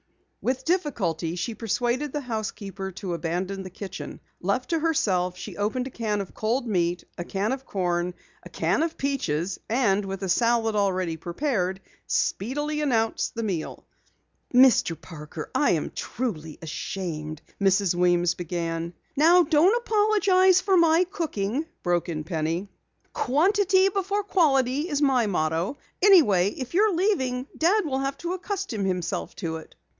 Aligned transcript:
With 0.41 0.65
difficulty 0.65 1.35
she 1.35 1.53
persuaded 1.53 2.11
the 2.11 2.21
housekeeper 2.21 2.91
to 2.93 3.13
abandon 3.13 3.61
the 3.61 3.69
kitchen. 3.69 4.19
Left 4.39 4.71
to 4.71 4.79
herself, 4.79 5.37
she 5.37 5.55
opened 5.57 5.85
a 5.85 5.91
can 5.91 6.19
of 6.19 6.33
cold 6.33 6.65
meat, 6.67 7.03
a 7.19 7.23
can 7.23 7.51
of 7.51 7.67
corn, 7.67 8.15
a 8.41 8.49
can 8.49 8.81
of 8.81 8.97
peaches, 8.97 9.59
and 9.69 10.03
with 10.03 10.23
a 10.23 10.29
salad 10.29 10.75
already 10.75 11.17
prepared, 11.17 11.79
speedily 12.07 12.81
announced 12.81 13.35
the 13.35 13.43
meal. 13.43 13.85
"Mr. 14.51 14.99
Parker, 14.99 15.51
I 15.53 15.77
truly 15.93 16.53
am 16.53 16.57
ashamed" 16.63 17.43
Mrs. 17.61 17.93
Weems 17.93 18.33
began. 18.33 18.95
"Now 19.15 19.43
don't 19.43 19.75
apologize 19.77 20.59
for 20.61 20.75
my 20.75 21.03
cooking," 21.03 21.67
broke 21.83 22.09
in 22.09 22.23
Penny. 22.23 22.67
"Quantity 23.13 23.89
before 23.89 24.23
quality 24.23 24.89
is 24.89 24.99
my 25.03 25.27
motto. 25.27 25.77
Anyway, 26.01 26.49
if 26.49 26.73
you 26.73 26.81
are 26.89 26.95
leaving, 26.95 27.45
Dad 27.55 27.85
will 27.85 27.99
have 27.99 28.17
to 28.17 28.33
accustom 28.33 28.83
himself 28.85 29.35
to 29.35 29.57
it." 29.57 29.75